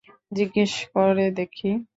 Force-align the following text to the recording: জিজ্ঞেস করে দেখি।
জিজ্ঞেস 0.31 0.73
করে 0.93 1.25
দেখি। 1.39 1.69